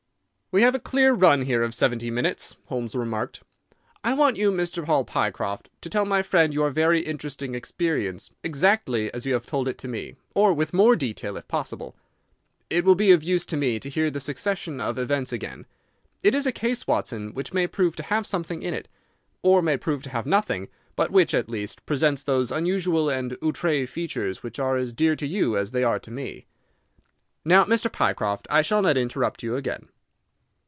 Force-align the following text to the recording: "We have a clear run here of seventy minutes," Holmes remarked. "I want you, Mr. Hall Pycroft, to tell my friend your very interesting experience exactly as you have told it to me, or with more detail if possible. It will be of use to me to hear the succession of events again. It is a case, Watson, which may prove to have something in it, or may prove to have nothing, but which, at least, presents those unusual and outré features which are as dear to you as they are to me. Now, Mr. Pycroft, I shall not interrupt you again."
"We 0.53 0.63
have 0.63 0.75
a 0.75 0.79
clear 0.79 1.13
run 1.13 1.43
here 1.43 1.63
of 1.63 1.73
seventy 1.73 2.11
minutes," 2.11 2.57
Holmes 2.65 2.93
remarked. 2.93 3.41
"I 4.03 4.13
want 4.13 4.35
you, 4.35 4.51
Mr. 4.51 4.83
Hall 4.83 5.05
Pycroft, 5.05 5.69
to 5.79 5.89
tell 5.89 6.03
my 6.03 6.21
friend 6.21 6.53
your 6.53 6.69
very 6.71 6.99
interesting 7.01 7.55
experience 7.55 8.29
exactly 8.43 9.09
as 9.13 9.25
you 9.25 9.31
have 9.31 9.45
told 9.45 9.69
it 9.69 9.77
to 9.77 9.87
me, 9.87 10.17
or 10.35 10.51
with 10.53 10.73
more 10.73 10.97
detail 10.97 11.37
if 11.37 11.47
possible. 11.47 11.95
It 12.69 12.83
will 12.83 12.95
be 12.95 13.11
of 13.13 13.23
use 13.23 13.45
to 13.45 13.55
me 13.55 13.79
to 13.79 13.89
hear 13.89 14.11
the 14.11 14.19
succession 14.19 14.81
of 14.81 14.99
events 14.99 15.31
again. 15.31 15.67
It 16.21 16.35
is 16.35 16.45
a 16.45 16.51
case, 16.51 16.85
Watson, 16.85 17.33
which 17.33 17.53
may 17.53 17.65
prove 17.65 17.95
to 17.95 18.03
have 18.03 18.27
something 18.27 18.61
in 18.61 18.73
it, 18.73 18.89
or 19.41 19.61
may 19.61 19.77
prove 19.77 20.03
to 20.03 20.09
have 20.09 20.25
nothing, 20.25 20.67
but 20.97 21.11
which, 21.11 21.33
at 21.33 21.47
least, 21.47 21.85
presents 21.85 22.25
those 22.25 22.51
unusual 22.51 23.09
and 23.09 23.39
outré 23.39 23.87
features 23.87 24.43
which 24.43 24.59
are 24.59 24.75
as 24.75 24.91
dear 24.91 25.15
to 25.15 25.25
you 25.25 25.55
as 25.55 25.71
they 25.71 25.85
are 25.85 25.99
to 25.99 26.11
me. 26.11 26.45
Now, 27.45 27.63
Mr. 27.63 27.89
Pycroft, 27.89 28.47
I 28.49 28.61
shall 28.61 28.81
not 28.81 28.97
interrupt 28.97 29.43
you 29.43 29.55
again." 29.55 29.87